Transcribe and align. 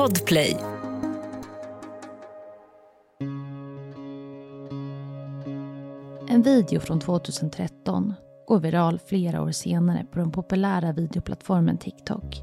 Podplay. 0.00 0.56
En 6.28 6.42
video 6.42 6.80
från 6.80 7.00
2013 7.00 8.14
går 8.46 8.60
viral 8.60 8.98
flera 9.06 9.42
år 9.42 9.50
senare 9.50 10.06
på 10.12 10.18
den 10.18 10.32
populära 10.32 10.92
videoplattformen 10.92 11.78
TikTok. 11.78 12.42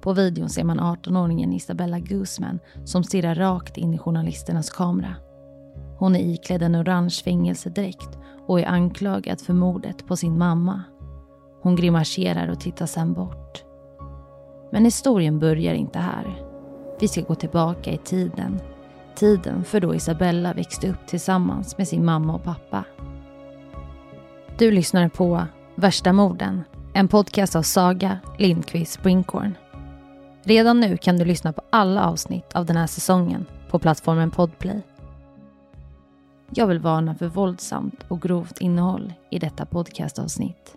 På 0.00 0.12
videon 0.12 0.48
ser 0.48 0.64
man 0.64 0.80
18-åringen 0.80 1.54
Isabella 1.54 1.98
Guzman 1.98 2.58
som 2.84 3.04
stirrar 3.04 3.34
rakt 3.34 3.76
in 3.76 3.94
i 3.94 3.98
journalisternas 3.98 4.70
kamera. 4.70 5.14
Hon 5.98 6.16
är 6.16 6.20
iklädd 6.20 6.62
en 6.62 6.76
orange 6.76 7.20
fängelsedräkt 7.24 8.18
och 8.46 8.60
är 8.60 8.66
anklagad 8.66 9.40
för 9.40 9.54
mordet 9.54 10.06
på 10.06 10.16
sin 10.16 10.38
mamma. 10.38 10.82
Hon 11.62 11.76
grimaserar 11.76 12.48
och 12.48 12.60
tittar 12.60 12.86
sen 12.86 13.12
bort. 13.12 13.64
Men 14.72 14.84
historien 14.84 15.38
börjar 15.38 15.74
inte 15.74 15.98
här. 15.98 16.47
Vi 17.00 17.08
ska 17.08 17.20
gå 17.20 17.34
tillbaka 17.34 17.90
i 17.90 17.98
tiden. 17.98 18.60
Tiden 19.14 19.64
för 19.64 19.80
då 19.80 19.94
Isabella 19.94 20.52
växte 20.52 20.90
upp 20.90 21.06
tillsammans 21.06 21.78
med 21.78 21.88
sin 21.88 22.04
mamma 22.04 22.34
och 22.34 22.44
pappa. 22.44 22.84
Du 24.58 24.70
lyssnar 24.70 25.08
på 25.08 25.46
Värsta 25.74 26.12
morden, 26.12 26.62
en 26.94 27.08
podcast 27.08 27.56
av 27.56 27.62
Saga 27.62 28.18
Lindqvist 28.38 28.92
Springhorn. 28.92 29.54
Redan 30.42 30.80
nu 30.80 30.96
kan 30.96 31.16
du 31.16 31.24
lyssna 31.24 31.52
på 31.52 31.62
alla 31.70 32.04
avsnitt 32.04 32.52
av 32.52 32.66
den 32.66 32.76
här 32.76 32.86
säsongen 32.86 33.46
på 33.70 33.78
plattformen 33.78 34.30
Podplay. 34.30 34.82
Jag 36.50 36.66
vill 36.66 36.78
varna 36.78 37.14
för 37.14 37.26
våldsamt 37.26 38.04
och 38.08 38.22
grovt 38.22 38.60
innehåll 38.60 39.12
i 39.30 39.38
detta 39.38 39.66
podcastavsnitt. 39.66 40.76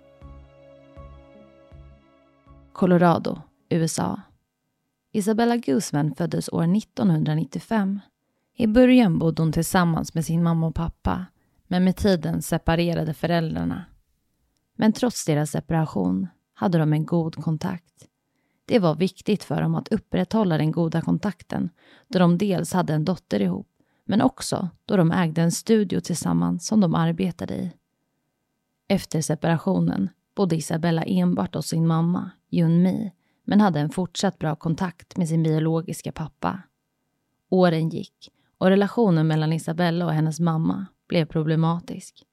Colorado, 2.73 3.38
USA. 3.70 4.21
Isabella 5.11 5.57
Guzman 5.57 6.15
föddes 6.15 6.49
år 6.49 6.77
1995. 6.77 7.99
I 8.55 8.67
början 8.67 9.20
bodde 9.20 9.41
hon 9.41 9.51
tillsammans 9.51 10.13
med 10.13 10.26
sin 10.26 10.43
mamma 10.43 10.67
och 10.67 10.76
pappa, 10.76 11.26
men 11.67 11.84
med 11.84 11.95
tiden 11.95 12.41
separerade 12.41 13.13
föräldrarna. 13.13 13.85
Men 14.76 14.93
trots 14.93 15.26
deras 15.26 15.51
separation 15.51 16.27
hade 16.54 16.77
de 16.77 16.93
en 16.93 17.05
god 17.05 17.35
kontakt. 17.35 18.07
Det 18.65 18.79
var 18.79 18.95
viktigt 18.95 19.43
för 19.43 19.62
dem 19.62 19.76
att 19.76 19.87
upprätthålla 19.87 20.57
den 20.57 20.71
goda 20.71 21.01
kontakten 21.01 21.70
då 22.07 22.20
de 22.20 22.37
dels 22.37 22.73
hade 22.73 22.93
en 22.93 23.05
dotter 23.05 23.41
ihop 23.41 23.67
men 24.12 24.21
också 24.21 24.70
då 24.85 24.98
de 24.98 25.12
ägde 25.12 25.41
en 25.41 25.51
studio 25.51 25.99
tillsammans 25.99 26.67
som 26.67 26.79
de 26.79 26.95
arbetade 26.95 27.55
i. 27.55 27.73
Efter 28.87 29.21
separationen 29.21 30.09
bodde 30.35 30.55
Isabella 30.55 31.04
enbart 31.04 31.55
hos 31.55 31.67
sin 31.67 31.87
mamma, 31.87 32.32
Yun 32.49 32.84
Mi, 32.84 33.12
men 33.43 33.61
hade 33.61 33.79
en 33.79 33.89
fortsatt 33.89 34.39
bra 34.39 34.55
kontakt 34.55 35.17
med 35.17 35.27
sin 35.27 35.43
biologiska 35.43 36.11
pappa. 36.11 36.61
Åren 37.49 37.89
gick 37.89 38.29
och 38.57 38.67
relationen 38.67 39.27
mellan 39.27 39.53
Isabella 39.53 40.05
och 40.05 40.13
hennes 40.13 40.39
mamma 40.39 40.85
blev 41.07 41.25
problematisk. 41.25 42.25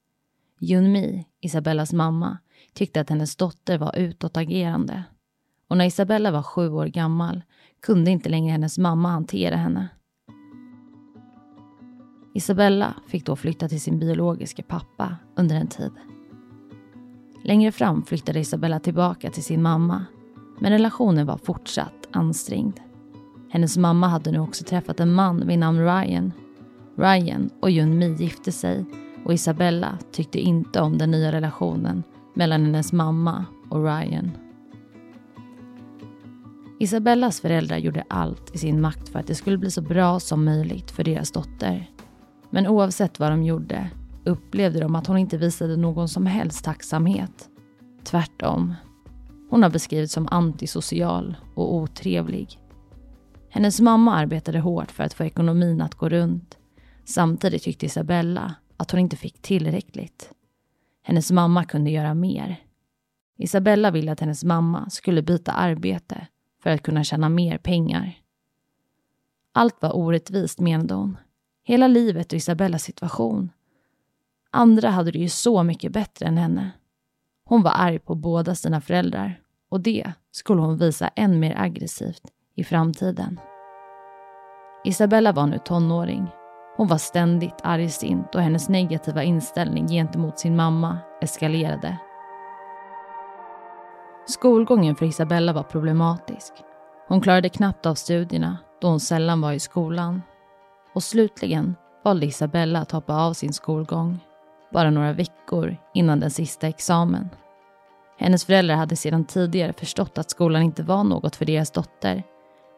Junmi, 0.61 1.27
Isabellas 1.41 1.93
mamma, 1.93 2.39
tyckte 2.73 3.01
att 3.01 3.11
hennes 3.11 3.37
dotter 3.37 3.79
var 3.79 3.97
utåtagerande. 3.97 5.05
Och 5.69 5.77
när 5.77 5.85
Isabella 5.85 6.31
var 6.31 6.43
sju 6.43 6.69
år 6.69 6.87
gammal 6.87 7.43
kunde 7.83 8.11
inte 8.11 8.29
längre 8.29 8.53
hennes 8.53 8.79
mamma 8.79 9.11
hantera 9.11 9.57
henne. 9.57 9.89
Isabella 12.35 12.95
fick 13.09 13.27
då 13.27 13.37
flytta 13.37 13.69
till 13.69 13.81
sin 13.81 13.99
biologiska 13.99 14.63
pappa 14.63 15.17
under 15.37 15.57
en 15.57 15.69
tid. 15.69 15.93
Längre 17.45 17.73
fram 17.73 18.05
flyttade 18.05 18.41
Isabella 18.41 18.81
tillbaka 18.81 19.31
till 19.31 19.45
sin 19.45 19.63
mamma 19.63 20.07
men 20.59 20.73
relationen 20.73 21.27
var 21.27 21.37
fortsatt 21.37 22.09
ansträngd. 22.11 22.81
Hennes 23.51 23.77
mamma 23.77 24.09
hade 24.09 24.31
nu 24.31 24.39
också 24.39 24.65
träffat 24.65 25.01
en 25.01 25.13
man 25.13 25.47
vid 25.47 25.59
namn 25.59 25.79
Ryan. 25.79 26.33
Ryan 26.97 27.51
och 27.61 27.71
Jun 27.71 27.99
Mi 27.99 28.15
gifte 28.15 28.53
sig 28.53 28.85
och 29.25 29.33
Isabella 29.33 29.99
tyckte 30.13 30.39
inte 30.39 30.81
om 30.81 30.99
den 30.99 31.11
nya 31.11 31.33
relationen 31.33 32.03
mellan 32.35 32.65
hennes 32.65 32.93
mamma 32.93 33.45
och 33.69 33.85
Ryan. 33.85 34.31
Isabellas 36.81 37.41
föräldrar 37.41 37.77
gjorde 37.77 38.05
allt 38.09 38.55
i 38.55 38.59
sin 38.59 38.81
makt 38.81 39.09
för 39.09 39.19
att 39.19 39.27
det 39.27 39.35
skulle 39.35 39.59
bli 39.59 39.71
så 39.71 39.83
bra 39.83 40.21
som 40.21 40.45
möjligt 40.45 40.91
för 40.91 41.05
deras 41.05 41.31
dotter. 41.31 41.91
Men 42.51 42.67
oavsett 42.67 43.19
vad 43.19 43.31
de 43.31 43.43
gjorde 43.45 43.91
upplevde 44.25 44.81
de 44.81 44.95
att 44.95 45.07
hon 45.07 45.19
inte 45.19 45.37
visade 45.37 45.77
någon 45.77 46.09
som 46.09 46.27
helst 46.27 46.65
tacksamhet. 46.65 47.49
Tvärtom. 48.05 48.75
Hon 49.51 49.63
har 49.63 49.71
beskrivits 49.71 50.13
som 50.13 50.29
antisocial 50.31 51.37
och 51.55 51.75
otrevlig. 51.75 52.59
Hennes 53.51 53.81
mamma 53.81 54.15
arbetade 54.15 54.61
hårt 54.61 54.91
för 54.91 55.05
att 55.05 55.15
få 55.15 55.25
ekonomin 55.25 55.81
att 55.81 55.95
gå 55.95 56.09
runt. 56.09 56.59
Samtidigt 57.05 57.63
tyckte 57.63 57.87
Isabella 57.87 58.55
att 58.77 58.91
hon 58.91 59.01
inte 59.01 59.17
fick 59.17 59.43
tillräckligt. 59.43 60.33
Hennes 61.03 61.31
mamma 61.31 61.65
kunde 61.65 61.91
göra 61.91 62.15
mer. 62.15 62.57
Isabella 63.39 63.91
ville 63.91 64.13
att 64.13 64.21
hennes 64.21 64.45
mamma 64.45 64.91
skulle 64.91 65.23
byta 65.23 65.53
arbete 65.53 66.27
för 66.63 66.71
att 66.71 66.83
kunna 66.83 67.05
tjäna 67.05 67.29
mer 67.29 67.59
pengar. 67.59 68.19
Allt 69.53 69.83
var 69.83 69.97
orättvist 69.97 70.61
menade 70.61 70.95
hon. 70.95 71.17
Hela 71.65 71.89
livet 71.89 72.33
och 72.33 72.37
Isabellas 72.37 72.83
situation. 72.83 73.51
Andra 74.51 74.91
hade 74.91 75.11
det 75.11 75.19
ju 75.19 75.29
så 75.29 75.63
mycket 75.63 75.93
bättre 75.93 76.27
än 76.27 76.39
henne. 76.39 76.71
Hon 77.49 77.63
var 77.63 77.73
arg 77.75 77.99
på 77.99 78.15
båda 78.15 78.55
sina 78.55 78.81
föräldrar 78.81 79.41
och 79.71 79.81
det 79.81 80.13
skulle 80.31 80.63
hon 80.63 80.77
visa 80.77 81.09
än 81.09 81.41
mer 81.41 81.55
aggressivt 81.59 82.23
i 82.57 82.65
framtiden. 82.65 83.41
Isabella 84.85 85.33
var 85.33 85.47
nu 85.47 85.59
tonåring. 85.59 86.29
Hon 86.77 86.89
var 86.89 86.99
ständigt 86.99 87.61
argsint 87.63 88.35
och 88.35 88.41
hennes 88.41 88.69
negativa 88.69 89.23
inställning 89.23 89.89
gentemot 89.89 90.39
sin 90.39 90.57
mamma 90.57 90.99
eskalerade. 91.21 91.99
Skolgången 94.27 94.97
för 94.97 95.07
Isabella 95.07 95.53
var 95.53 95.63
problematisk. 95.63 96.53
Hon 97.09 97.21
klarade 97.21 97.49
knappt 97.49 97.87
av 97.87 97.95
studierna 97.95 98.59
då 98.81 98.89
hon 98.89 99.01
sällan 99.01 99.41
var 99.41 99.53
i 99.53 99.61
skolan. 99.61 100.23
Och 100.95 101.03
slutligen 101.03 101.75
valde 102.05 102.27
Isabella 102.27 102.81
att 102.81 102.93
hoppa 102.93 103.15
av 103.15 103.33
sin 103.33 103.53
skolgång 103.53 104.21
bara 104.73 104.91
några 104.91 105.13
veckor 105.13 105.77
innan 105.95 106.21
den 106.21 106.31
sista 106.31 106.69
examen. 106.69 107.29
Hennes 108.19 108.45
föräldrar 108.45 108.77
hade 108.77 108.97
sedan 108.97 109.25
tidigare 109.25 109.73
förstått 109.73 110.19
att 110.19 110.31
skolan 110.31 110.63
inte 110.63 110.83
var 110.83 111.05
något 111.05 111.37
för 111.37 111.45
deras 111.45 111.71
dotter 111.71 112.23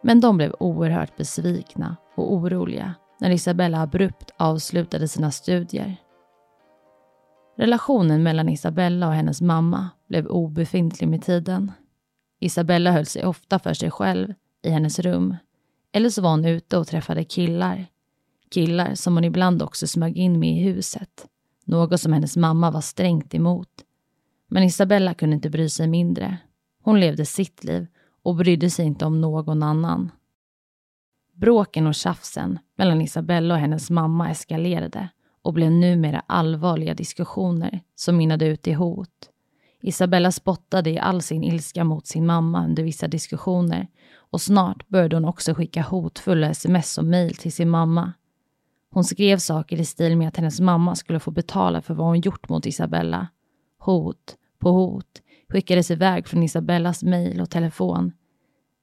men 0.03 0.21
de 0.21 0.37
blev 0.37 0.55
oerhört 0.59 1.17
besvikna 1.17 1.97
och 2.15 2.33
oroliga 2.34 2.95
när 3.21 3.31
Isabella 3.31 3.81
abrupt 3.83 4.31
avslutade 4.37 5.09
sina 5.09 5.31
studier. 5.31 5.97
Relationen 7.56 8.23
mellan 8.23 8.49
Isabella 8.49 9.09
och 9.09 9.15
hennes 9.15 9.41
mamma 9.41 9.89
blev 10.09 10.27
obefintlig 10.27 11.09
med 11.09 11.23
tiden. 11.23 11.73
Isabella 12.41 12.93
höll 12.93 13.06
sig 13.06 13.25
ofta 13.25 13.59
för 13.59 13.75
sig 13.75 13.91
själv 13.91 14.34
i 14.62 14.71
hennes 14.71 14.99
rum 14.99 15.37
eller 15.93 16.09
så 16.11 16.23
var 16.23 16.31
hon 16.31 16.45
ute 16.45 16.79
och 16.79 16.87
träffade 16.87 17.25
killar. 17.25 17.87
Killar 18.50 18.95
som 18.95 19.15
hon 19.15 19.25
ibland 19.25 19.62
också 19.62 19.87
smög 19.87 20.17
in 20.17 20.39
med 20.39 20.50
i 20.50 20.62
huset. 20.62 21.27
Något 21.70 22.00
som 22.00 22.12
hennes 22.12 22.36
mamma 22.36 22.70
var 22.70 22.81
strängt 22.81 23.34
emot. 23.34 23.69
Men 24.48 24.62
Isabella 24.62 25.14
kunde 25.14 25.34
inte 25.34 25.50
bry 25.50 25.69
sig 25.69 25.88
mindre. 25.88 26.36
Hon 26.82 27.00
levde 27.00 27.26
sitt 27.26 27.64
liv 27.64 27.86
och 28.22 28.36
brydde 28.36 28.70
sig 28.70 28.86
inte 28.86 29.04
om 29.04 29.20
någon 29.20 29.62
annan. 29.62 30.10
Bråken 31.34 31.86
och 31.86 31.94
tjafsen 31.94 32.58
mellan 32.76 33.00
Isabella 33.00 33.54
och 33.54 33.60
hennes 33.60 33.91
mamma 33.91 34.31
eskalerade 34.31 35.08
och 35.42 35.53
blev 35.53 35.70
numera 35.72 36.22
allvarliga 36.26 36.94
diskussioner 36.94 37.81
som 37.94 38.16
mynnade 38.16 38.47
ut 38.47 38.69
i 38.69 38.72
hot. 38.72 39.31
Isabella 39.82 40.32
spottade 40.32 40.91
i 40.91 40.98
all 40.98 41.22
sin 41.22 41.44
ilska 41.44 41.84
mot 41.84 42.06
sin 42.06 42.26
mamma 42.26 42.64
under 42.64 42.82
vissa 42.82 43.08
diskussioner 43.08 43.88
och 44.14 44.41
snart 44.41 44.88
började 44.88 45.16
hon 45.16 45.25
också 45.25 45.55
skicka 45.55 45.82
hotfulla 45.82 46.50
sms 46.50 46.99
och 46.99 47.05
mejl 47.05 47.37
till 47.37 47.52
sin 47.52 47.70
mamma. 47.70 48.12
Hon 48.90 49.04
skrev 49.04 49.38
saker 49.38 49.81
i 49.81 49.84
stil 49.84 50.16
med 50.16 50.28
att 50.28 50.37
hennes 50.37 50.60
mamma 50.60 50.94
skulle 50.94 51.20
få 51.20 51.31
betala 51.31 51.82
för 51.82 51.94
vad 51.94 52.06
hon 52.06 52.20
gjort 52.20 52.48
mot 52.48 52.66
Isabella. 52.66 53.28
Hot 53.78 54.37
på 54.58 54.70
hot 54.70 55.22
skickades 55.48 55.90
iväg 55.90 56.28
från 56.28 56.42
Isabellas 56.42 57.02
mejl 57.02 57.40
och 57.40 57.50
telefon. 57.50 58.12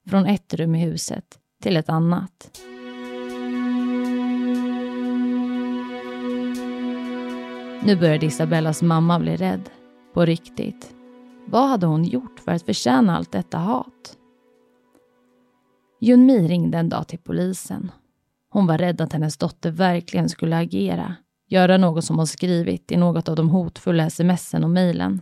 Från 0.10 0.26
ett 0.26 0.54
rum 0.54 0.76
i 0.76 0.80
huset 0.80 1.40
till 1.62 1.78
ett 1.78 1.90
annat. 1.90 2.52
Nu 7.84 7.96
började 8.00 8.26
Isabellas 8.26 8.82
mamma 8.82 9.20
bli 9.20 9.36
rädd. 9.36 9.70
På 10.14 10.26
riktigt. 10.26 10.96
Vad 11.48 11.70
hade 11.70 11.86
hon 11.86 12.04
gjort 12.04 12.40
för 12.40 12.52
att 12.52 12.64
förtjäna 12.64 13.18
allt 13.18 13.32
detta 13.32 13.58
hat? 13.58 14.18
Junmi 16.00 16.48
ringde 16.48 16.78
en 16.78 16.90
dag 16.90 17.08
till 17.08 17.20
polisen. 17.20 17.92
Hon 18.50 18.68
var 18.68 18.78
rädd 18.78 19.02
att 19.02 19.14
hennes 19.14 19.38
dotter 19.38 19.72
verkligen 19.72 20.30
skulle 20.30 20.58
agera, 20.58 21.16
göra 21.48 21.78
något 21.78 22.06
som 22.06 22.18
hon 22.18 22.28
skrivit 22.28 22.92
i 22.92 22.98
något 22.98 23.30
av 23.30 23.36
de 23.36 23.50
hotfulla 23.50 24.10
smsen 24.10 24.64
och 24.64 24.70
mejlen. 24.70 25.22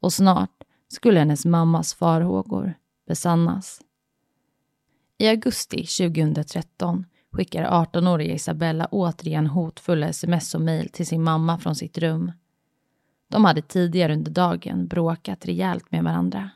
Och 0.00 0.12
snart 0.12 0.64
skulle 0.88 1.18
hennes 1.18 1.44
mammas 1.44 1.94
farhågor 1.94 2.74
besannas. 3.06 3.80
I 5.18 5.28
augusti 5.28 5.86
2013 5.86 7.04
skickar 7.32 7.64
18-åriga 7.64 8.34
Isabella 8.34 8.88
återigen 8.90 9.46
hotfulla 9.46 10.08
sms 10.08 10.54
och 10.54 10.60
mejl 10.60 10.88
till 10.88 11.06
sin 11.06 11.22
mamma 11.22 11.58
från 11.58 11.74
sitt 11.74 11.98
rum. 11.98 12.32
De 13.28 13.44
hade 13.44 13.62
tidigare 13.62 14.12
under 14.12 14.30
dagen 14.30 14.86
bråkat 14.86 15.46
rejält 15.46 15.90
med 15.90 16.04
varandra. 16.04 16.50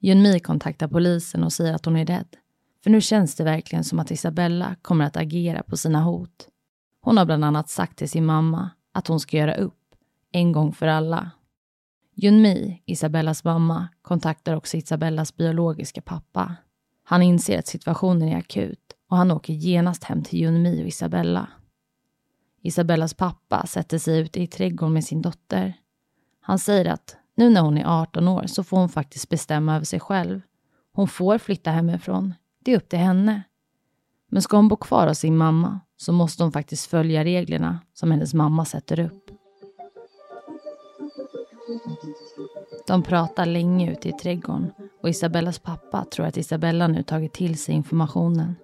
Junmi 0.00 0.40
kontaktar 0.40 0.88
polisen 0.88 1.44
och 1.44 1.52
säger 1.52 1.74
att 1.74 1.84
hon 1.84 1.96
är 1.96 2.06
rädd. 2.06 2.36
För 2.82 2.90
nu 2.90 3.00
känns 3.00 3.34
det 3.34 3.44
verkligen 3.44 3.84
som 3.84 3.98
att 3.98 4.10
Isabella 4.10 4.76
kommer 4.82 5.04
att 5.04 5.16
agera 5.16 5.62
på 5.62 5.76
sina 5.76 6.02
hot. 6.02 6.48
Hon 7.00 7.16
har 7.18 7.24
bland 7.24 7.44
annat 7.44 7.68
sagt 7.68 7.98
till 7.98 8.10
sin 8.10 8.26
mamma 8.26 8.70
att 8.92 9.06
hon 9.06 9.20
ska 9.20 9.36
göra 9.36 9.54
upp, 9.54 9.94
en 10.32 10.52
gång 10.52 10.72
för 10.72 10.86
alla. 10.86 11.30
Junmi, 12.14 12.82
Isabellas 12.86 13.44
mamma, 13.44 13.88
kontaktar 14.02 14.56
också 14.56 14.76
Isabellas 14.76 15.36
biologiska 15.36 16.02
pappa. 16.02 16.56
Han 17.04 17.22
inser 17.22 17.58
att 17.58 17.66
situationen 17.66 18.28
är 18.28 18.36
akut 18.38 18.92
och 19.08 19.16
han 19.16 19.30
åker 19.30 19.52
genast 19.52 20.04
hem 20.04 20.22
till 20.22 20.40
Junmi 20.40 20.82
och 20.82 20.88
Isabella. 20.88 21.48
Isabellas 22.62 23.14
pappa 23.14 23.66
sätter 23.66 23.98
sig 23.98 24.20
ute 24.20 24.42
i 24.42 24.46
trädgården 24.46 24.92
med 24.92 25.04
sin 25.04 25.22
dotter. 25.22 25.74
Han 26.40 26.58
säger 26.58 26.84
att 26.84 27.16
nu 27.34 27.50
när 27.50 27.60
hon 27.60 27.78
är 27.78 27.84
18 28.02 28.28
år 28.28 28.46
så 28.46 28.64
får 28.64 28.76
hon 28.76 28.88
faktiskt 28.88 29.28
bestämma 29.28 29.76
över 29.76 29.84
sig 29.84 30.00
själv. 30.00 30.40
Hon 30.92 31.08
får 31.08 31.38
flytta 31.38 31.70
hemifrån. 31.70 32.34
Det 32.64 32.72
är 32.72 32.76
upp 32.76 32.88
till 32.88 32.98
henne. 32.98 33.42
Men 34.30 34.42
ska 34.42 34.56
hon 34.56 34.68
bo 34.68 34.76
kvar 34.76 35.06
hos 35.06 35.18
sin 35.18 35.36
mamma 35.36 35.80
så 35.96 36.12
måste 36.12 36.42
hon 36.42 36.52
faktiskt 36.52 36.86
följa 36.86 37.24
reglerna 37.24 37.78
som 37.94 38.10
hennes 38.10 38.34
mamma 38.34 38.64
sätter 38.64 39.00
upp. 39.00 39.30
De 42.86 43.02
pratar 43.02 43.46
länge 43.46 43.92
ute 43.92 44.08
i 44.08 44.12
trädgården 44.12 44.72
och 45.02 45.08
Isabellas 45.08 45.58
pappa 45.58 46.04
tror 46.04 46.26
att 46.26 46.36
Isabella 46.36 46.86
nu 46.88 47.02
tagit 47.02 47.32
till 47.32 47.58
sig 47.58 47.74
informationen. 47.74 48.54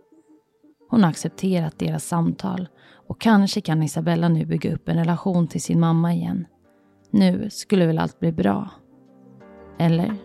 Hon 0.90 1.02
har 1.02 1.10
accepterat 1.10 1.78
deras 1.78 2.04
samtal 2.04 2.69
och 3.08 3.20
kanske 3.20 3.60
kan 3.60 3.82
Isabella 3.82 4.28
nu 4.28 4.46
bygga 4.46 4.75
upp 4.75 4.88
en 4.88 4.96
relation 4.96 5.48
till 5.48 5.62
sin 5.62 5.81
mamma 5.81 6.14
igen. 6.14 6.46
Nu 7.10 7.50
skulle 7.50 7.87
väl 7.87 7.98
allt 7.98 8.20
bli 8.20 8.32
bra? 8.32 8.70
Eller? 9.78 10.16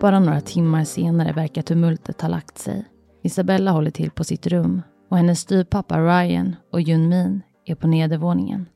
Bara 0.00 0.20
några 0.20 0.40
timmar 0.40 0.84
senare 0.84 1.32
verkar 1.32 1.62
tumultet 1.62 2.20
ha 2.20 2.28
lagt 2.28 2.58
sig. 2.58 2.84
Isabella 3.22 3.70
håller 3.70 3.90
till 3.90 4.10
på 4.10 4.24
sitt 4.24 4.46
rum 4.46 4.82
och 5.10 5.16
hennes 5.16 5.40
styvpappa 5.40 6.00
Ryan 6.00 6.56
och 6.72 6.80
Junmin 6.80 7.42
är 7.64 7.74
på 7.74 7.86
nedervåningen. 7.86 8.66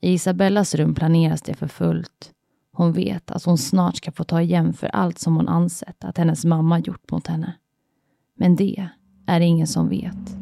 I 0.00 0.12
Isabellas 0.12 0.74
rum 0.74 0.94
planeras 0.94 1.42
det 1.42 1.54
för 1.54 1.68
fullt. 1.68 2.32
Hon 2.72 2.92
vet 2.92 3.30
att 3.30 3.44
hon 3.44 3.58
snart 3.58 3.96
ska 3.96 4.12
få 4.12 4.24
ta 4.24 4.40
igen 4.40 4.72
för 4.72 4.86
allt 4.86 5.18
som 5.18 5.36
hon 5.36 5.48
ansett 5.48 6.04
att 6.04 6.18
hennes 6.18 6.44
mamma 6.44 6.78
gjort 6.78 7.10
mot 7.10 7.26
henne. 7.26 7.52
Men 8.36 8.56
det 8.56 8.88
är 9.26 9.40
det 9.40 9.46
ingen 9.46 9.66
som 9.66 9.88
vet. 9.88 10.36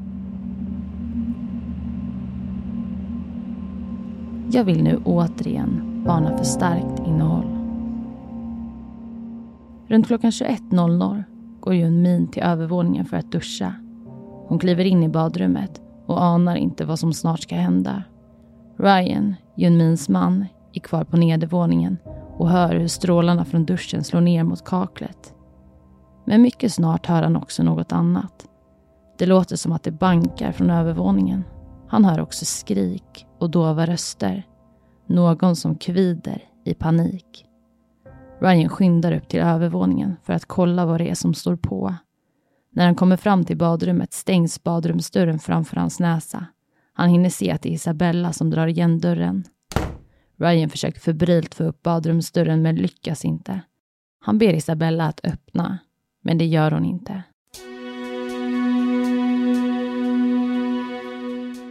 Jag 4.51 4.65
vill 4.65 4.83
nu 4.83 5.01
återigen 5.05 6.03
varna 6.07 6.37
för 6.37 6.45
starkt 6.45 6.99
innehåll. 7.07 7.56
Runt 9.89 10.07
klockan 10.07 10.31
21.00 10.31 11.25
går 11.61 11.75
Junmin 11.75 12.29
till 12.29 12.43
övervåningen 12.43 13.05
för 13.05 13.17
att 13.17 13.33
duscha. 13.33 13.75
Hon 14.49 14.59
kliver 14.59 14.85
in 14.85 15.03
i 15.03 15.09
badrummet 15.09 15.83
och 16.07 16.23
anar 16.23 16.57
inte 16.57 16.85
vad 16.85 16.99
som 16.99 17.13
snart 17.13 17.41
ska 17.41 17.55
hända. 17.55 18.03
Ryan, 18.79 19.35
Junmins 19.57 20.09
man, 20.09 20.47
är 20.73 20.81
kvar 20.81 21.05
på 21.05 21.17
nedervåningen 21.17 21.99
och 22.37 22.51
hör 22.51 22.75
hur 22.77 22.89
strålarna 22.89 23.45
från 23.45 23.65
duschen 23.65 24.05
slår 24.05 24.21
ner 24.21 24.45
mot 24.45 24.65
kaklet. 24.65 25.35
Men 26.25 26.43
mycket 26.43 26.73
snart 26.73 27.07
hör 27.07 27.23
han 27.23 27.37
också 27.37 27.63
något 27.63 27.93
annat. 27.93 28.47
Det 29.19 29.27
låter 29.27 29.57
som 29.57 29.73
att 29.73 29.83
det 29.83 29.91
bankar 29.91 30.53
från 30.53 30.71
övervåningen. 30.71 31.45
Han 31.89 32.05
hör 32.05 32.21
också 32.21 32.45
skrik 32.45 33.27
och 33.39 33.51
dova 33.51 33.87
röster. 33.87 34.47
Någon 35.07 35.57
som 35.57 35.75
kvider 35.75 36.43
i 36.65 36.75
panik. 36.75 37.47
Ryan 38.39 38.69
skyndar 38.69 39.13
upp 39.13 39.29
till 39.29 39.41
övervåningen 39.41 40.17
för 40.25 40.33
att 40.33 40.45
kolla 40.45 40.87
vad 40.87 41.01
det 41.01 41.11
är 41.11 41.15
som 41.15 41.35
står 41.35 41.57
på. 41.57 41.95
När 42.71 42.85
han 42.85 42.95
kommer 42.95 43.17
fram 43.17 43.45
till 43.45 43.57
badrummet 43.57 44.13
stängs 44.13 44.63
badrumsdörren 44.63 45.39
framför 45.39 45.77
hans 45.77 46.01
näsa. 46.01 46.47
Han 46.93 47.09
hinner 47.09 47.31
se 47.31 47.51
att 47.51 47.63
det 47.63 47.69
är 47.69 47.73
Isabella 47.73 48.33
som 48.33 48.51
drar 48.51 48.67
igen 48.67 48.99
dörren. 48.99 49.45
Ryan 50.39 50.71
försöker 50.71 51.01
febrilt 51.01 51.55
få 51.55 51.65
upp 51.65 51.83
badrumsdörren 51.83 52.63
men 52.63 52.77
lyckas 52.77 53.25
inte. 53.25 53.61
Han 54.21 54.39
ber 54.39 54.53
Isabella 54.53 55.07
att 55.07 55.21
öppna, 55.25 55.79
men 56.23 56.39
det 56.39 56.47
gör 56.47 56.71
hon 56.71 56.85
inte. 56.85 57.23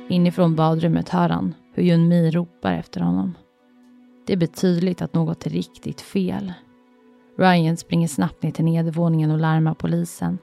Inifrån 0.09 0.55
badrummet 0.55 1.09
hör 1.09 1.29
han 1.29 1.53
hur 1.73 1.83
Junmi 1.83 2.31
ropar 2.31 2.73
efter 2.73 3.01
honom. 3.01 3.35
Det 4.25 4.37
blir 4.37 4.47
tydligt 4.47 5.01
att 5.01 5.13
något 5.13 5.45
är 5.45 5.49
riktigt 5.49 6.01
fel. 6.01 6.53
Ryan 7.37 7.77
springer 7.77 8.07
snabbt 8.07 8.43
ner 8.43 8.51
till 8.51 8.65
nedervåningen 8.65 9.31
och 9.31 9.39
larmar 9.39 9.73
polisen. 9.73 10.37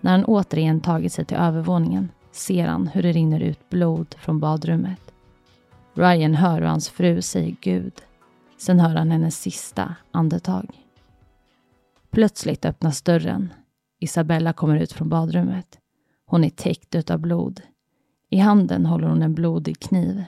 När 0.00 0.10
han 0.10 0.24
återigen 0.24 0.80
tagit 0.80 1.12
sig 1.12 1.24
till 1.24 1.36
övervåningen 1.36 2.08
ser 2.32 2.66
han 2.66 2.86
hur 2.88 3.02
det 3.02 3.12
rinner 3.12 3.40
ut 3.40 3.70
blod 3.70 4.14
från 4.18 4.40
badrummet. 4.40 5.12
Ryan 5.94 6.34
hör 6.34 6.60
hur 6.60 6.66
hans 6.66 6.88
fru 6.88 7.22
säger 7.22 7.56
Gud. 7.60 7.92
Sen 8.58 8.80
hör 8.80 8.96
han 8.96 9.10
hennes 9.10 9.40
sista 9.40 9.94
andetag. 10.10 10.84
Plötsligt 12.10 12.64
öppnas 12.64 13.02
dörren. 13.02 13.52
Isabella 14.00 14.52
kommer 14.52 14.76
ut 14.76 14.92
från 14.92 15.08
badrummet. 15.08 15.78
Hon 16.26 16.44
är 16.44 16.50
täckt 16.50 17.10
av 17.10 17.18
blod. 17.18 17.60
I 18.30 18.38
handen 18.38 18.86
håller 18.86 19.08
hon 19.08 19.22
en 19.22 19.34
blodig 19.34 19.80
kniv. 19.80 20.24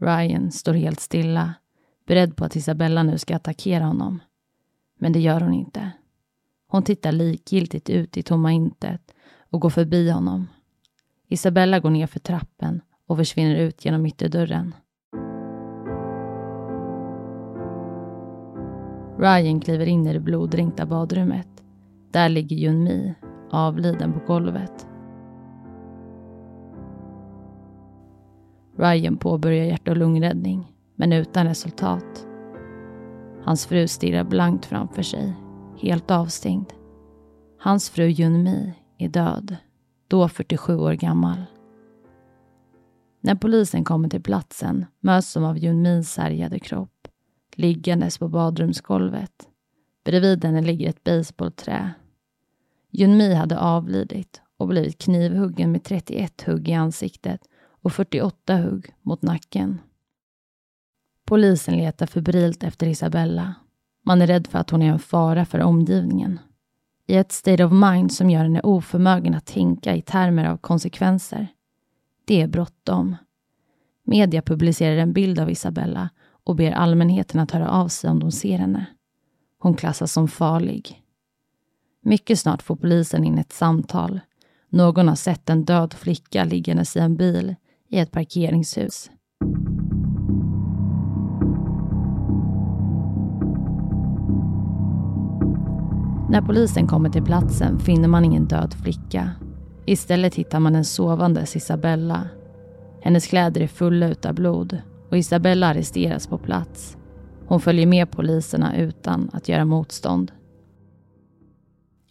Ryan 0.00 0.50
står 0.50 0.72
helt 0.72 1.00
stilla, 1.00 1.54
beredd 2.06 2.36
på 2.36 2.44
att 2.44 2.56
Isabella 2.56 3.02
nu 3.02 3.18
ska 3.18 3.36
attackera 3.36 3.84
honom. 3.84 4.20
Men 4.98 5.12
det 5.12 5.20
gör 5.20 5.40
hon 5.40 5.52
inte. 5.52 5.90
Hon 6.68 6.82
tittar 6.82 7.12
likgiltigt 7.12 7.90
ut 7.90 8.16
i 8.16 8.22
tomma 8.22 8.52
intet 8.52 9.14
och 9.50 9.60
går 9.60 9.70
förbi 9.70 10.10
honom. 10.10 10.46
Isabella 11.28 11.80
går 11.80 11.90
ner 11.90 12.06
för 12.06 12.20
trappen 12.20 12.80
och 13.06 13.16
försvinner 13.16 13.56
ut 13.56 13.84
genom 13.84 14.06
ytterdörren. 14.06 14.74
Ryan 19.18 19.60
kliver 19.60 19.86
in 19.86 20.06
i 20.06 20.12
det 20.12 20.20
bloddränkta 20.20 20.86
badrummet. 20.86 21.48
Där 22.10 22.28
ligger 22.28 22.56
Junmi, 22.56 23.14
avliden 23.50 24.12
på 24.12 24.18
golvet. 24.26 24.86
Ryan 28.76 29.16
påbörjar 29.16 29.64
hjärt 29.64 29.88
och 29.88 29.96
lungräddning, 29.96 30.71
men 31.02 31.12
utan 31.12 31.46
resultat. 31.46 32.26
Hans 33.44 33.66
fru 33.66 33.88
stirrar 33.88 34.24
blankt 34.24 34.66
framför 34.66 35.02
sig, 35.02 35.32
helt 35.78 36.10
avstängd. 36.10 36.72
Hans 37.58 37.90
fru 37.90 38.06
Junmi 38.06 38.72
är 38.98 39.08
död, 39.08 39.56
då 40.08 40.28
47 40.28 40.76
år 40.76 40.92
gammal. 40.92 41.44
När 43.20 43.34
polisen 43.34 43.84
kommer 43.84 44.08
till 44.08 44.22
platsen 44.22 44.86
möts 45.00 45.34
de 45.34 45.44
av 45.44 45.58
Junmis 45.58 46.12
sargade 46.12 46.58
kropp, 46.58 47.08
liggandes 47.54 48.18
på 48.18 48.28
badrumsgolvet. 48.28 49.48
Bredvid 50.04 50.44
henne 50.44 50.62
ligger 50.62 50.88
ett 50.88 51.04
baseballträ. 51.04 51.90
Junmi 52.90 53.34
hade 53.34 53.58
avlidit 53.58 54.42
och 54.56 54.68
blivit 54.68 54.98
knivhuggen 54.98 55.72
med 55.72 55.84
31 55.84 56.42
hugg 56.42 56.68
i 56.68 56.72
ansiktet 56.72 57.40
och 57.82 57.92
48 57.92 58.56
hugg 58.56 58.94
mot 59.02 59.22
nacken. 59.22 59.78
Polisen 61.24 61.76
letar 61.76 62.06
febrilt 62.06 62.62
efter 62.62 62.86
Isabella. 62.86 63.54
Man 64.04 64.22
är 64.22 64.26
rädd 64.26 64.46
för 64.46 64.58
att 64.58 64.70
hon 64.70 64.82
är 64.82 64.92
en 64.92 64.98
fara 64.98 65.44
för 65.44 65.60
omgivningen. 65.60 66.40
I 67.06 67.16
ett 67.16 67.32
state 67.32 67.64
of 67.64 67.72
mind 67.72 68.12
som 68.12 68.30
gör 68.30 68.42
henne 68.42 68.60
oförmögen 68.60 69.34
att 69.34 69.46
tänka 69.46 69.96
i 69.96 70.02
termer 70.02 70.44
av 70.44 70.56
konsekvenser. 70.56 71.48
Det 72.24 72.40
är 72.40 72.46
bråttom. 72.46 73.16
Media 74.04 74.42
publicerar 74.42 74.96
en 74.96 75.12
bild 75.12 75.38
av 75.38 75.50
Isabella 75.50 76.10
och 76.44 76.56
ber 76.56 76.72
allmänheten 76.72 77.40
att 77.40 77.50
höra 77.50 77.70
av 77.70 77.88
sig 77.88 78.10
om 78.10 78.20
de 78.20 78.32
ser 78.32 78.58
henne. 78.58 78.86
Hon 79.58 79.74
klassas 79.74 80.12
som 80.12 80.28
farlig. 80.28 81.02
Mycket 82.02 82.38
snart 82.38 82.62
får 82.62 82.76
polisen 82.76 83.24
in 83.24 83.38
ett 83.38 83.52
samtal. 83.52 84.20
Någon 84.68 85.08
har 85.08 85.14
sett 85.14 85.50
en 85.50 85.64
död 85.64 85.94
flicka 85.94 86.44
liggandes 86.44 86.96
i 86.96 87.00
en 87.00 87.16
bil 87.16 87.54
i 87.88 87.98
ett 87.98 88.10
parkeringshus. 88.10 89.10
När 96.32 96.42
polisen 96.42 96.86
kommer 96.86 97.10
till 97.10 97.22
platsen 97.22 97.78
finner 97.78 98.08
man 98.08 98.24
ingen 98.24 98.44
död 98.44 98.74
flicka. 98.82 99.30
Istället 99.86 100.34
hittar 100.34 100.60
man 100.60 100.74
en 100.74 100.84
sovandes 100.84 101.56
Isabella. 101.56 102.28
Hennes 103.02 103.26
kläder 103.26 103.60
är 103.60 103.66
fulla 103.66 104.14
av 104.24 104.34
blod 104.34 104.78
och 105.10 105.18
Isabella 105.18 105.66
arresteras 105.66 106.26
på 106.26 106.38
plats. 106.38 106.96
Hon 107.46 107.60
följer 107.60 107.86
med 107.86 108.10
poliserna 108.10 108.76
utan 108.76 109.30
att 109.32 109.48
göra 109.48 109.64
motstånd. 109.64 110.32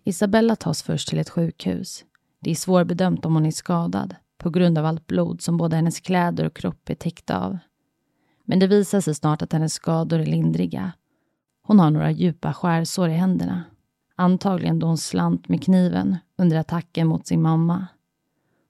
Isabella 0.04 0.56
tas 0.56 0.84
först 0.84 1.10
till 1.10 1.20
ett 1.20 1.30
sjukhus. 1.30 2.04
Det 2.42 2.52
är 2.52 2.56
svårbedömt 2.56 3.26
om 3.26 3.34
hon 3.34 3.46
är 3.46 3.52
skadad 3.52 4.16
på 4.38 4.50
grund 4.50 4.78
av 4.78 4.86
allt 4.86 5.08
blod 5.08 5.42
som 5.42 5.58
både 5.58 5.76
hennes 5.76 6.00
kläder 6.00 6.46
och 6.46 6.56
kropp 6.56 6.90
är 6.90 6.96
täckta 6.96 7.40
av. 7.40 7.58
Men 8.46 8.60
det 8.60 8.68
visar 8.68 9.02
sig 9.02 9.16
snart 9.16 9.42
att 9.42 9.54
hennes 9.54 9.74
skador 9.74 10.20
är 10.20 10.26
lindriga. 10.26 10.92
Hon 11.64 11.80
har 11.80 11.92
några 11.92 12.12
djupa 12.12 12.54
skärsår 12.54 13.10
i 13.10 13.14
händerna. 13.14 13.64
Antagligen 14.22 14.80
då 14.80 14.88
hon 14.88 14.98
slant 14.98 15.50
med 15.50 15.64
kniven 15.64 16.18
under 16.38 16.58
attacken 16.58 17.08
mot 17.08 17.28
sin 17.28 17.42
mamma. 17.42 17.88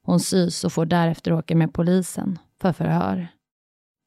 Hon 0.04 0.20
sys 0.20 0.64
och 0.64 0.74
får 0.74 0.86
därefter 0.86 1.34
åka 1.34 1.56
med 1.56 1.74
polisen 1.74 2.40
för 2.62 2.74
förhör. 2.74 3.28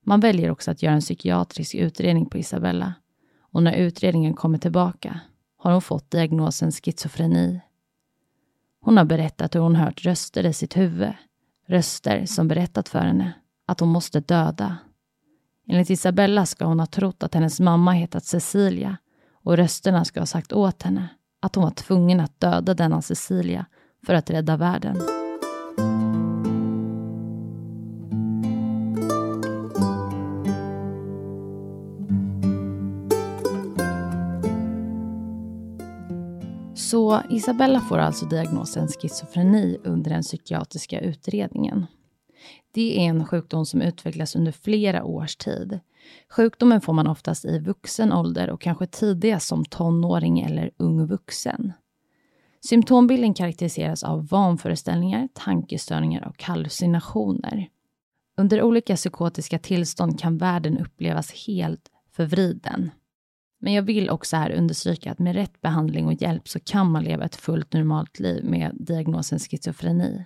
Man 0.04 0.20
väljer 0.20 0.50
också 0.50 0.70
att 0.70 0.82
göra 0.82 0.94
en 0.94 1.00
psykiatrisk 1.00 1.74
utredning 1.74 2.26
på 2.26 2.38
Isabella 2.38 2.94
och 3.40 3.62
när 3.62 3.72
utredningen 3.72 4.34
kommer 4.34 4.58
tillbaka 4.58 5.20
har 5.58 5.72
hon 5.72 5.82
fått 5.82 6.10
diagnosen 6.10 6.72
schizofreni. 6.72 7.60
Hon 8.80 8.96
har 8.96 9.04
berättat 9.04 9.54
hur 9.54 9.60
hon 9.60 9.76
hört 9.76 10.04
röster 10.04 10.46
i 10.46 10.52
sitt 10.52 10.76
huvud. 10.76 11.12
Röster 11.66 12.26
som 12.26 12.48
berättat 12.48 12.88
för 12.88 13.00
henne 13.00 13.32
att 13.66 13.80
hon 13.80 13.88
måste 13.88 14.20
döda. 14.20 14.76
Enligt 15.68 15.90
Isabella 15.90 16.46
ska 16.46 16.64
hon 16.64 16.80
ha 16.80 16.86
trott 16.86 17.22
att 17.22 17.34
hennes 17.34 17.60
mamma 17.60 17.92
hetat 17.92 18.24
Cecilia 18.24 18.96
och 19.32 19.56
rösterna 19.56 20.04
ska 20.04 20.20
ha 20.20 20.26
sagt 20.26 20.52
åt 20.52 20.82
henne 20.82 21.08
att 21.44 21.54
hon 21.54 21.64
var 21.64 21.70
tvungen 21.70 22.20
att 22.20 22.40
döda 22.40 22.74
denna 22.74 23.02
Cecilia 23.02 23.66
för 24.06 24.14
att 24.14 24.30
rädda 24.30 24.56
världen. 24.56 24.96
Så 36.74 37.22
Isabella 37.30 37.80
får 37.80 37.98
alltså 37.98 38.26
diagnosen 38.26 38.88
schizofreni 38.88 39.78
under 39.84 40.10
den 40.10 40.22
psykiatriska 40.22 41.00
utredningen. 41.00 41.86
Det 42.74 42.98
är 42.98 43.08
en 43.08 43.26
sjukdom 43.26 43.66
som 43.66 43.82
utvecklas 43.82 44.36
under 44.36 44.52
flera 44.52 45.04
års 45.04 45.36
tid. 45.36 45.80
Sjukdomen 46.28 46.80
får 46.80 46.92
man 46.92 47.06
oftast 47.06 47.44
i 47.44 47.58
vuxen 47.58 48.12
ålder 48.12 48.50
och 48.50 48.60
kanske 48.60 48.86
tidigast 48.86 49.48
som 49.48 49.64
tonåring 49.64 50.40
eller 50.40 50.70
ung 50.76 51.06
vuxen. 51.06 51.72
Symptombilden 52.60 53.34
karaktäriseras 53.34 54.04
av 54.04 54.28
vanföreställningar, 54.28 55.28
tankestörningar 55.34 56.28
och 56.28 56.42
hallucinationer. 56.42 57.68
Under 58.36 58.62
olika 58.62 58.96
psykotiska 58.96 59.58
tillstånd 59.58 60.20
kan 60.20 60.38
världen 60.38 60.78
upplevas 60.78 61.46
helt 61.46 61.90
förvriden. 62.10 62.90
Men 63.60 63.72
jag 63.72 63.82
vill 63.82 64.10
också 64.10 64.36
här 64.36 64.50
understryka 64.50 65.12
att 65.12 65.18
med 65.18 65.34
rätt 65.34 65.60
behandling 65.60 66.06
och 66.06 66.22
hjälp 66.22 66.48
så 66.48 66.60
kan 66.60 66.90
man 66.90 67.04
leva 67.04 67.24
ett 67.24 67.36
fullt 67.36 67.72
normalt 67.72 68.18
liv 68.18 68.44
med 68.44 68.76
diagnosen 68.80 69.38
schizofreni. 69.38 70.24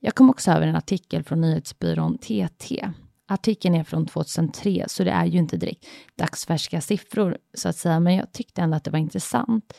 Jag 0.00 0.14
kom 0.14 0.30
också 0.30 0.50
över 0.50 0.66
en 0.66 0.76
artikel 0.76 1.22
från 1.22 1.40
nyhetsbyrån 1.40 2.18
TT. 2.18 2.88
Artikeln 3.32 3.74
är 3.74 3.84
från 3.84 4.06
2003, 4.06 4.84
så 4.88 5.04
det 5.04 5.10
är 5.10 5.24
ju 5.24 5.38
inte 5.38 5.56
direkt 5.56 5.86
dagsfärska 6.16 6.80
siffror 6.80 7.38
så 7.54 7.68
att 7.68 7.76
säga, 7.76 8.00
men 8.00 8.14
jag 8.14 8.32
tyckte 8.32 8.62
ändå 8.62 8.76
att 8.76 8.84
det 8.84 8.90
var 8.90 8.98
intressant. 8.98 9.74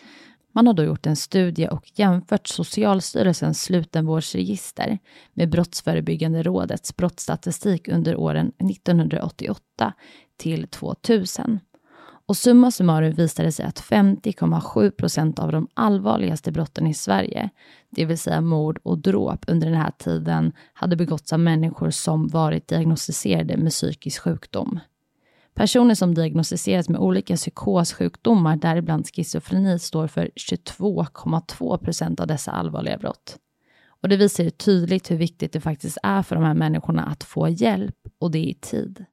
Man 0.55 0.67
har 0.67 0.73
då 0.73 0.83
gjort 0.83 1.05
en 1.05 1.15
studie 1.15 1.67
och 1.67 1.91
jämfört 1.95 2.47
Socialstyrelsens 2.47 3.63
slutenvårdsregister 3.63 4.99
med 5.33 5.49
Brottsförebyggande 5.49 6.43
rådets 6.43 6.95
brottsstatistik 6.95 7.87
under 7.87 8.15
åren 8.15 8.51
1988 8.59 9.93
till 10.37 10.67
2000. 10.67 11.59
Och 12.25 12.37
summa 12.37 12.71
summarum 12.71 13.13
visade 13.13 13.47
det 13.47 13.51
sig 13.51 13.65
att 13.65 13.79
50,7 13.79 14.91
procent 14.91 15.39
av 15.39 15.51
de 15.51 15.67
allvarligaste 15.73 16.51
brotten 16.51 16.87
i 16.87 16.93
Sverige, 16.93 17.49
det 17.89 18.05
vill 18.05 18.17
säga 18.17 18.41
mord 18.41 18.79
och 18.83 18.97
dråp 18.97 19.45
under 19.47 19.67
den 19.67 19.77
här 19.77 19.91
tiden, 19.91 20.53
hade 20.73 20.95
begåtts 20.95 21.33
av 21.33 21.39
människor 21.39 21.89
som 21.89 22.27
varit 22.27 22.67
diagnostiserade 22.67 23.57
med 23.57 23.71
psykisk 23.71 24.21
sjukdom. 24.21 24.79
Personer 25.53 25.95
som 25.95 26.13
diagnostiserats 26.15 26.89
med 26.89 27.01
olika 27.01 27.35
psykossjukdomar, 27.35 28.55
däribland 28.55 29.07
schizofreni, 29.07 29.79
står 29.79 30.07
för 30.07 30.29
22,2 30.35 31.77
procent 31.77 32.19
av 32.19 32.27
dessa 32.27 32.51
allvarliga 32.51 32.97
brott. 32.97 33.37
Och 33.87 34.09
det 34.09 34.17
visar 34.17 34.43
ju 34.43 34.49
tydligt 34.49 35.11
hur 35.11 35.17
viktigt 35.17 35.53
det 35.53 35.61
faktiskt 35.61 35.97
är 36.03 36.21
för 36.21 36.35
de 36.35 36.45
här 36.45 36.53
människorna 36.53 37.03
att 37.03 37.23
få 37.23 37.49
hjälp, 37.49 37.95
och 38.19 38.31
det 38.31 38.39
i 38.39 38.53
tid. 38.53 39.05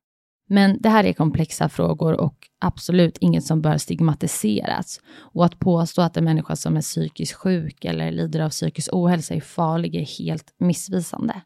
Men 0.53 0.77
det 0.81 0.89
här 0.89 1.05
är 1.05 1.13
komplexa 1.13 1.69
frågor 1.69 2.21
och 2.21 2.49
absolut 2.59 3.19
inget 3.21 3.45
som 3.45 3.63
bör 3.63 3.77
stigmatiseras. 3.77 5.01
Och 5.17 5.45
att 5.45 5.59
påstå 5.59 6.03
att 6.03 6.17
en 6.17 6.25
människa 6.25 6.57
som 6.57 6.77
är 6.77 6.81
psykiskt 6.81 7.33
sjuk 7.33 7.85
eller 7.85 8.11
lider 8.11 8.41
av 8.41 8.51
psykisk 8.51 8.89
ohälsa 8.93 9.35
är 9.35 9.41
farlig 9.41 9.95
är 9.95 10.19
helt 10.19 10.55
missvisande. 10.59 11.41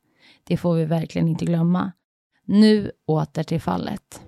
Det 0.44 0.56
får 0.56 0.74
vi 0.74 0.84
verkligen 0.84 1.28
inte 1.28 1.44
glömma. 1.44 1.92
Nu 2.44 2.90
åter 3.06 3.42
till 3.42 3.60
fallet. 3.60 4.20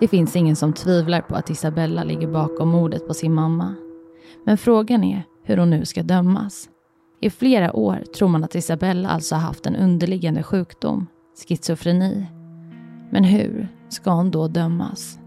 Det 0.00 0.08
finns 0.08 0.36
ingen 0.36 0.56
som 0.56 0.72
tvivlar 0.72 1.20
på 1.20 1.34
att 1.34 1.50
Isabella 1.50 2.04
ligger 2.04 2.28
bakom 2.28 2.68
mordet 2.68 3.06
på 3.06 3.14
sin 3.14 3.34
mamma. 3.34 3.74
Men 4.44 4.58
frågan 4.58 5.04
är 5.04 5.22
hur 5.44 5.56
hon 5.56 5.70
nu 5.70 5.84
ska 5.84 6.02
dömas. 6.02 6.69
I 7.20 7.30
flera 7.30 7.76
år 7.76 8.04
tror 8.16 8.28
man 8.28 8.44
att 8.44 8.54
Isabella 8.54 9.08
alltså 9.08 9.34
har 9.34 9.42
haft 9.42 9.66
en 9.66 9.76
underliggande 9.76 10.42
sjukdom, 10.42 11.06
schizofreni. 11.46 12.26
Men 13.10 13.24
hur 13.24 13.68
ska 13.88 14.10
hon 14.10 14.30
då 14.30 14.48
dömas? 14.48 15.18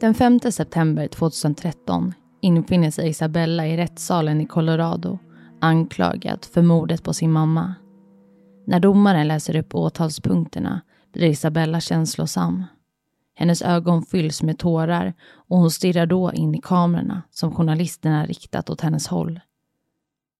Den 0.00 0.14
5 0.14 0.40
september 0.40 1.08
2013 1.08 2.14
infinner 2.40 2.90
sig 2.90 3.08
Isabella 3.08 3.66
i 3.66 3.76
rättssalen 3.76 4.40
i 4.40 4.46
Colorado 4.46 5.18
anklagad 5.60 6.44
för 6.44 6.62
mordet 6.62 7.04
på 7.04 7.12
sin 7.12 7.32
mamma. 7.32 7.74
När 8.66 8.80
domaren 8.80 9.28
läser 9.28 9.56
upp 9.56 9.74
åtalspunkterna 9.74 10.80
blir 11.12 11.26
Isabella 11.26 11.80
känslosam. 11.80 12.64
Hennes 13.34 13.62
ögon 13.62 14.02
fylls 14.02 14.42
med 14.42 14.58
tårar 14.58 15.14
och 15.32 15.58
hon 15.58 15.70
stirrar 15.70 16.06
då 16.06 16.32
in 16.32 16.54
i 16.54 16.60
kamerorna 16.60 17.22
som 17.30 17.54
journalisterna 17.54 18.26
riktat 18.26 18.70
åt 18.70 18.80
hennes 18.80 19.08
håll. 19.08 19.40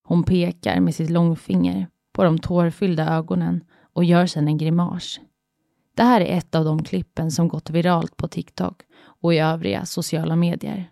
Hon 0.03 0.23
pekar 0.23 0.81
med 0.81 0.95
sitt 0.95 1.11
långfinger 1.11 1.87
på 2.13 2.25
de 2.25 2.39
tårfyllda 2.39 3.15
ögonen 3.15 3.65
och 3.93 4.05
gör 4.05 4.27
sedan 4.27 4.49
en 4.49 4.59
grimas. 4.59 5.21
Det 5.97 6.03
här 6.03 6.21
är 6.21 6.39
ett 6.39 6.55
av 6.55 6.65
de 6.65 6.83
klippen 6.85 7.31
som 7.31 7.49
gått 7.49 7.71
viralt 7.71 8.17
på 8.17 8.29
TikTok 8.29 8.83
och 9.23 9.35
i 9.35 9.39
övriga 9.39 9.87
sociala 9.87 10.37
medier. 10.37 10.91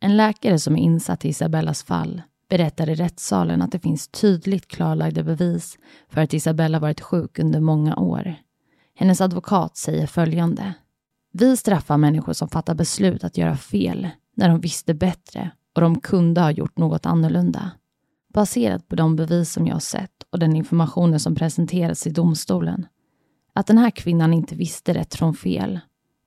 En 0.00 0.16
läkare 0.16 0.58
som 0.58 0.76
är 0.76 0.82
insatt 0.82 1.24
i 1.24 1.28
Isabellas 1.28 1.82
fall 1.82 2.22
berättar 2.48 2.88
i 2.88 2.94
rättssalen 2.94 3.62
att 3.62 3.72
det 3.72 3.78
finns 3.78 4.08
tydligt 4.08 4.68
klarlagda 4.68 5.22
bevis 5.22 5.78
för 6.08 6.20
att 6.20 6.34
Isabella 6.34 6.78
varit 6.78 7.00
sjuk 7.00 7.38
under 7.38 7.60
många 7.60 7.96
år. 7.96 8.34
Hennes 8.94 9.20
advokat 9.20 9.76
säger 9.76 10.06
följande. 10.06 10.74
Vi 11.32 11.56
straffar 11.56 11.96
människor 11.96 12.32
som 12.32 12.48
fattar 12.48 12.74
beslut 12.74 13.24
att 13.24 13.36
göra 13.38 13.56
fel 13.56 14.08
när 14.36 14.48
de 14.48 14.60
visste 14.60 14.94
bättre 14.94 15.50
och 15.74 15.80
de 15.80 16.00
kunde 16.00 16.40
ha 16.40 16.50
gjort 16.50 16.78
något 16.78 17.06
annorlunda. 17.06 17.70
Baserat 18.32 18.88
på 18.88 18.96
de 18.96 19.16
bevis 19.16 19.52
som 19.52 19.66
jag 19.66 19.74
har 19.74 19.80
sett 19.80 20.22
och 20.30 20.38
den 20.38 20.56
informationen 20.56 21.20
som 21.20 21.34
presenterats 21.34 22.06
i 22.06 22.10
domstolen. 22.10 22.86
Att 23.52 23.66
den 23.66 23.78
här 23.78 23.90
kvinnan 23.90 24.34
inte 24.34 24.54
visste 24.54 24.94
rätt 24.94 25.14
från 25.14 25.34
fel 25.34 25.80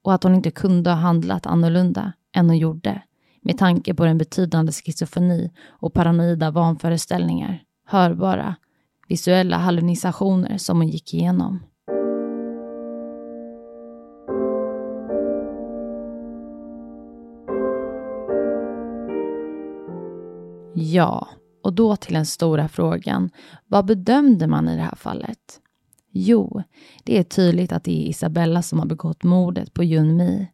och 0.04 0.14
att 0.14 0.24
hon 0.24 0.36
inte 0.36 0.52
kunde 0.52 0.90
ha 0.90 0.98
handlat 0.98 1.46
annorlunda 1.46 2.14
än 2.36 2.50
hon 2.50 2.58
gjorde 2.58 3.02
med 3.42 3.58
tanke 3.58 3.94
på 3.94 4.06
den 4.06 4.18
betydande 4.18 4.72
schizofreni 4.72 5.52
och 5.68 5.94
paranoida 5.94 6.52
vanföreställningar, 6.52 7.64
hörbara, 7.86 8.56
visuella 9.08 9.58
hallucinationer 9.58 10.58
som 10.58 10.78
hon 10.78 10.88
gick 10.88 11.14
igenom. 11.14 11.64
Ja, 20.74 21.28
och 21.66 21.74
då 21.74 21.96
till 21.96 22.14
den 22.14 22.26
stora 22.26 22.68
frågan, 22.68 23.30
vad 23.68 23.86
bedömde 23.86 24.48
man 24.48 24.70
i 24.70 24.76
det 24.76 24.82
här 24.82 24.96
fallet? 24.96 25.60
Jo, 26.12 26.64
det 27.04 27.18
är 27.18 27.24
tydligt 27.24 27.72
att 27.72 27.84
det 27.84 27.92
är 27.92 28.10
Isabella 28.10 28.62
som 28.62 28.80
har 28.80 28.86
begått 28.86 29.24
mordet 29.24 29.74
på 29.74 29.84
Junmi. 29.84 30.48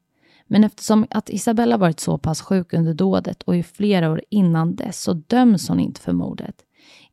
Men 0.48 0.64
eftersom 0.64 1.08
att 1.10 1.30
Isabella 1.30 1.78
varit 1.78 2.00
så 2.00 2.18
pass 2.18 2.42
sjuk 2.42 2.74
under 2.74 2.94
dådet 2.94 3.44
och 3.44 3.56
i 3.56 3.64
flera 3.64 4.12
år 4.12 4.22
innan 4.30 4.76
dess 4.76 5.02
så 5.02 5.14
döms 5.14 5.70
hon 5.70 5.80
inte 5.80 6.02
för 6.02 6.14
mordet. 6.14 6.56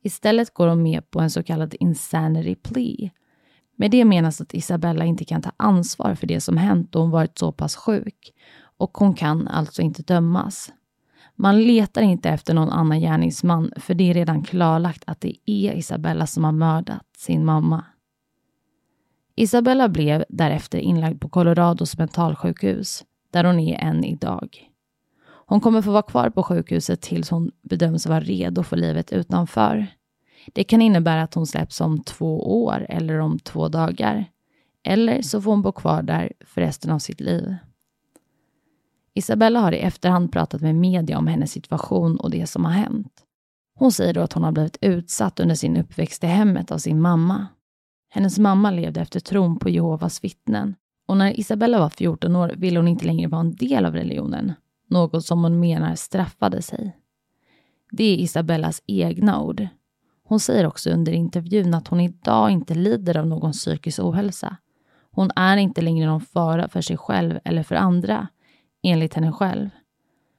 Istället 0.01 0.53
går 0.53 0.67
hon 0.67 0.83
med 0.83 1.11
på 1.11 1.19
en 1.19 1.31
så 1.31 1.43
kallad 1.43 1.75
insanity 1.79 2.55
plea. 2.55 3.09
Med 3.75 3.91
det 3.91 4.05
menas 4.05 4.41
att 4.41 4.53
Isabella 4.53 5.05
inte 5.05 5.25
kan 5.25 5.41
ta 5.41 5.51
ansvar 5.57 6.15
för 6.15 6.27
det 6.27 6.41
som 6.41 6.57
hänt 6.57 6.91
då 6.91 6.99
hon 6.99 7.11
varit 7.11 7.37
så 7.37 7.51
pass 7.51 7.75
sjuk 7.75 8.33
och 8.77 8.97
hon 8.97 9.13
kan 9.13 9.47
alltså 9.47 9.81
inte 9.81 10.03
dömas. 10.03 10.71
Man 11.41 11.63
letar 11.63 12.01
inte 12.01 12.29
efter 12.29 12.53
någon 12.53 12.69
annan 12.69 12.99
gärningsman 12.99 13.71
för 13.77 13.93
det 13.93 14.09
är 14.09 14.13
redan 14.13 14.43
klarlagt 14.43 15.03
att 15.07 15.21
det 15.21 15.35
är 15.45 15.73
Isabella 15.73 16.27
som 16.27 16.43
har 16.43 16.51
mördat 16.51 17.05
sin 17.17 17.45
mamma. 17.45 17.85
Isabella 19.35 19.89
blev 19.89 20.25
därefter 20.29 20.77
inlagd 20.77 21.21
på 21.21 21.29
Colorados 21.29 21.97
mentalsjukhus 21.97 23.03
där 23.31 23.43
hon 23.43 23.59
är 23.59 23.79
än 23.79 24.03
idag. 24.03 24.69
Hon 25.25 25.61
kommer 25.61 25.81
få 25.81 25.91
vara 25.91 26.01
kvar 26.01 26.29
på 26.29 26.43
sjukhuset 26.43 27.01
tills 27.01 27.29
hon 27.29 27.51
bedöms 27.61 28.05
vara 28.07 28.19
redo 28.19 28.63
för 28.63 28.77
livet 28.77 29.11
utanför. 29.11 29.87
Det 30.53 30.63
kan 30.63 30.81
innebära 30.81 31.21
att 31.21 31.33
hon 31.33 31.47
släpps 31.47 31.81
om 31.81 32.03
två 32.03 32.63
år 32.63 32.85
eller 32.89 33.19
om 33.19 33.39
två 33.39 33.67
dagar. 33.67 34.25
Eller 34.83 35.21
så 35.21 35.41
får 35.41 35.51
hon 35.51 35.61
bo 35.61 35.71
kvar 35.71 36.01
där 36.01 36.33
för 36.45 36.61
resten 36.61 36.91
av 36.91 36.99
sitt 36.99 37.21
liv. 37.21 37.55
Isabella 39.13 39.59
har 39.59 39.71
i 39.71 39.79
efterhand 39.79 40.31
pratat 40.31 40.61
med 40.61 40.75
media 40.75 41.17
om 41.17 41.27
hennes 41.27 41.51
situation 41.51 42.17
och 42.17 42.31
det 42.31 42.47
som 42.47 42.65
har 42.65 42.71
hänt. 42.71 43.13
Hon 43.75 43.91
säger 43.91 44.13
då 44.13 44.21
att 44.21 44.33
hon 44.33 44.43
har 44.43 44.51
blivit 44.51 44.77
utsatt 44.81 45.39
under 45.39 45.55
sin 45.55 45.77
uppväxt 45.77 46.23
i 46.23 46.27
hemmet 46.27 46.71
av 46.71 46.77
sin 46.77 47.01
mamma. 47.01 47.47
Hennes 48.09 48.39
mamma 48.39 48.71
levde 48.71 49.01
efter 49.01 49.19
tron 49.19 49.59
på 49.59 49.69
Jehovas 49.69 50.23
vittnen 50.23 50.75
och 51.07 51.17
när 51.17 51.39
Isabella 51.39 51.79
var 51.79 51.89
14 51.89 52.35
år 52.35 52.53
ville 52.57 52.79
hon 52.79 52.87
inte 52.87 53.05
längre 53.05 53.27
vara 53.27 53.41
en 53.41 53.55
del 53.55 53.85
av 53.85 53.93
religionen, 53.93 54.53
något 54.87 55.25
som 55.25 55.43
hon 55.43 55.59
menar 55.59 55.95
straffade 55.95 56.61
sig. 56.61 56.95
Det 57.91 58.03
är 58.03 58.17
Isabellas 58.17 58.81
egna 58.87 59.41
ord. 59.41 59.67
Hon 60.23 60.39
säger 60.39 60.65
också 60.65 60.89
under 60.89 61.11
intervjun 61.11 61.73
att 61.73 61.87
hon 61.87 61.99
idag 61.99 62.51
inte 62.51 62.75
lider 62.75 63.17
av 63.17 63.27
någon 63.27 63.51
psykisk 63.51 63.99
ohälsa. 63.99 64.57
Hon 65.11 65.31
är 65.35 65.57
inte 65.57 65.81
längre 65.81 66.07
någon 66.07 66.21
fara 66.21 66.67
för 66.67 66.81
sig 66.81 66.97
själv 66.97 67.39
eller 67.43 67.63
för 67.63 67.75
andra, 67.75 68.27
enligt 68.83 69.13
henne 69.13 69.31
själv. 69.31 69.69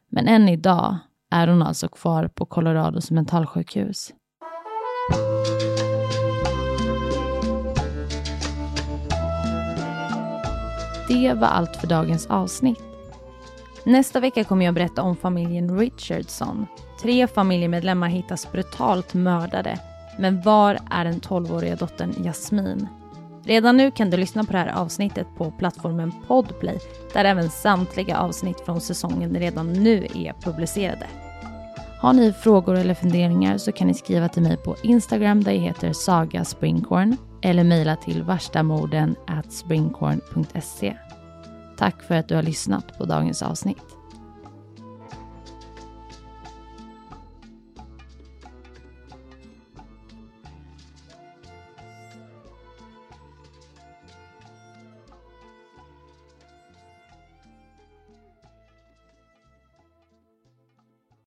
Men 0.09 0.28
än 0.28 0.49
idag 0.49 0.99
är 1.30 1.49
hon 1.49 1.62
alltså 1.62 1.88
kvar 1.88 2.28
på 2.28 2.47
Colorados 2.47 3.11
mentalsjukhus. 3.11 4.12
Det 11.09 11.35
var 11.35 11.49
allt 11.49 11.76
för 11.76 11.87
dagens 11.87 12.26
avsnitt. 12.26 12.82
Nästa 13.85 14.20
vecka 14.20 14.44
kommer 14.44 14.64
jag 14.64 14.75
berätta 14.75 15.02
om 15.02 15.16
familjen 15.16 15.78
Richardson. 15.78 16.66
Tre 17.02 17.26
familjemedlemmar 17.26 18.09
hittas 18.09 18.52
brutalt 18.52 19.14
mördade. 19.14 19.78
Men 20.18 20.42
var 20.42 20.78
är 20.90 21.04
den 21.04 21.20
12-åriga 21.20 21.76
dottern 21.76 22.14
Jasmin? 22.25 22.88
Redan 23.44 23.76
nu 23.76 23.90
kan 23.90 24.11
du 24.11 24.16
lyssna 24.16 24.44
på 24.44 24.52
det 24.52 24.59
här 24.59 24.73
avsnittet 24.73 25.26
på 25.37 25.50
plattformen 25.50 26.12
Podplay 26.26 26.78
där 27.12 27.25
även 27.25 27.50
samtliga 27.50 28.18
avsnitt 28.18 28.61
från 28.61 28.80
säsongen 28.80 29.37
redan 29.37 29.73
nu 29.73 30.06
är 30.14 30.32
publicerade. 30.42 31.06
Har 32.00 32.12
ni 32.12 32.32
frågor 32.32 32.75
eller 32.75 32.94
funderingar 32.94 33.59
så 33.59 33.73
kan 33.73 33.87
ni 33.87 33.94
skriva 33.94 34.28
till 34.28 34.42
mig 34.42 34.56
på 34.56 34.76
Instagram 34.82 35.44
där 35.44 35.52
jag 35.52 35.61
heter 35.61 35.92
Saga 35.92 36.44
Springcorn 36.44 37.16
eller 37.42 37.64
mejla 37.64 37.97
till 37.97 38.23
varstamorden 38.23 39.16
at 39.26 39.52
springcorn.se. 39.52 40.97
Tack 41.76 42.02
för 42.02 42.14
att 42.14 42.28
du 42.28 42.35
har 42.35 42.42
lyssnat 42.42 42.99
på 42.99 43.04
dagens 43.04 43.42
avsnitt. 43.42 44.00